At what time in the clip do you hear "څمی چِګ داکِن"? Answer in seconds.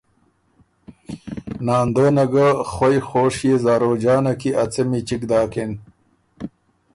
4.73-5.71